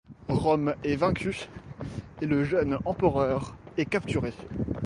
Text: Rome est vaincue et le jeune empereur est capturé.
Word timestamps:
Rome 0.29 0.73
est 0.83 0.95
vaincue 0.95 1.47
et 2.21 2.25
le 2.25 2.43
jeune 2.43 2.79
empereur 2.85 3.55
est 3.77 3.85
capturé. 3.85 4.33